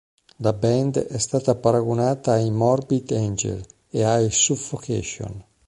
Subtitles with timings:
[0.37, 5.45] La band è stata paragonata ai Morbid Angel e ai Suffocation.